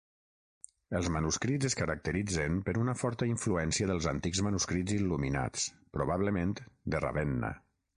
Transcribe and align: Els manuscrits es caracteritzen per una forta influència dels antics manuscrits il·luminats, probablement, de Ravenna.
Els 0.99 1.09
manuscrits 1.15 1.67
es 1.69 1.77
caracteritzen 1.81 2.57
per 2.69 2.75
una 2.85 2.97
forta 3.03 3.29
influència 3.35 3.93
dels 3.93 4.11
antics 4.15 4.45
manuscrits 4.49 5.01
il·luminats, 5.01 5.71
probablement, 6.01 6.61
de 6.97 7.09
Ravenna. 7.11 7.59